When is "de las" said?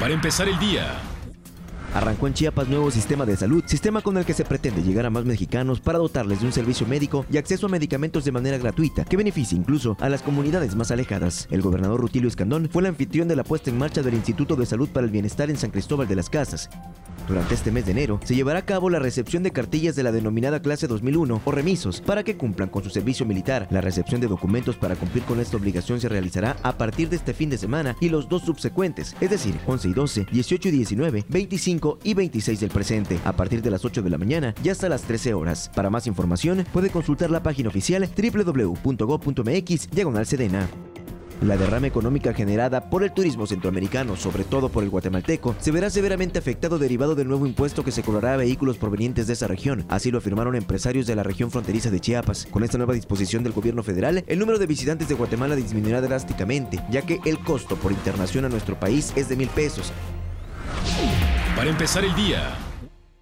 16.06-16.30, 33.62-33.84